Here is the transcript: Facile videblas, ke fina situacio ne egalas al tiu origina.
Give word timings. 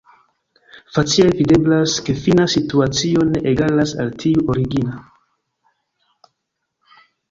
Facile 0.95 1.33
videblas, 1.41 1.99
ke 2.07 2.15
fina 2.23 2.47
situacio 2.55 3.29
ne 3.35 3.45
egalas 3.55 3.97
al 4.07 4.13
tiu 4.27 4.45
origina. 4.57 5.01